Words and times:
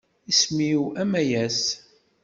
Isem-iw 0.31 0.83
Amayes. 1.01 1.61